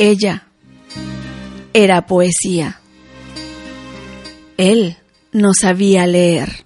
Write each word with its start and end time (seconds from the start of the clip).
Ella 0.00 0.46
era 1.72 2.06
poesía. 2.06 2.80
Él 4.56 4.96
no 5.32 5.52
sabía 5.54 6.06
leer. 6.06 6.64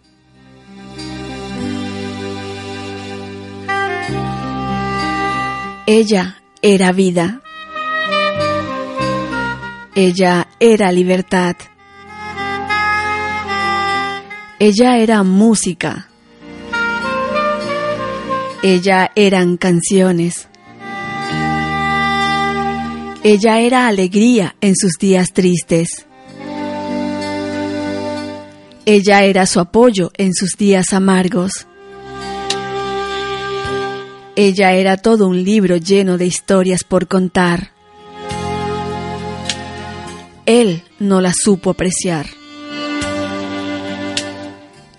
Ella 5.87 6.43
era 6.61 6.93
vida. 6.93 7.41
Ella 9.95 10.47
era 10.61 10.93
libertad. 10.93 11.57
Ella 14.59 14.99
era 14.99 15.23
música. 15.23 16.09
Ella 18.63 19.11
eran 19.15 19.57
canciones. 19.57 20.49
Ella 23.25 23.61
era 23.61 23.87
alegría 23.87 24.57
en 24.61 24.75
sus 24.75 24.95
días 24.99 25.33
tristes. 25.33 26.07
Ella 28.85 29.23
era 29.23 29.47
su 29.47 29.61
apoyo 29.61 30.11
en 30.19 30.35
sus 30.35 30.57
días 30.59 30.93
amargos. 30.93 31.69
Ella 34.35 34.73
era 34.73 34.97
todo 34.97 35.29
un 35.29 35.45
libro 35.45 35.77
lleno 35.77 36.19
de 36.19 36.27
historias 36.27 36.83
por 36.83 37.07
contar. 37.07 37.71
Él 40.45 40.83
no 40.99 41.21
la 41.21 41.33
supo 41.33 41.71
apreciar. 41.71 42.27